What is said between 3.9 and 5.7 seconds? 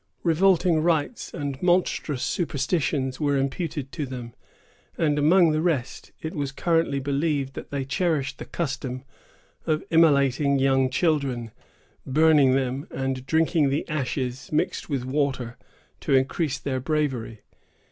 to them; and, among the